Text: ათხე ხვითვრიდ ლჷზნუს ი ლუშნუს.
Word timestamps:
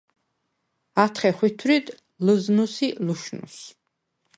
ათხე 1.03 1.31
ხვითვრიდ 1.37 1.85
ლჷზნუს 2.25 2.75
ი 2.85 2.87
ლუშნუს. 3.05 3.57